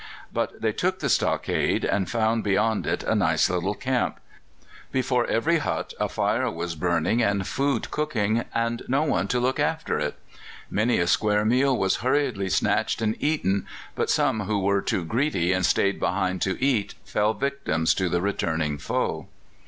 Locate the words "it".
2.87-3.03, 9.99-10.17